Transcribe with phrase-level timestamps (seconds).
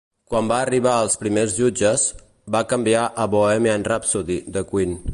[0.29, 2.07] Quan va arribar als primers jutges,
[2.57, 5.03] va canviar a "Bohemian Rhapsody" de Queen.